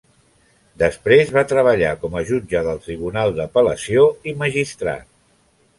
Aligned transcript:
Després, 0.83 1.33
va 1.35 1.43
treballar 1.51 1.91
com 2.05 2.17
a 2.17 2.23
jutge 2.31 2.65
del 2.69 2.83
tribunal 2.87 3.37
d'apel·lació 3.41 4.11
i 4.33 4.37
magistrat. 4.45 5.11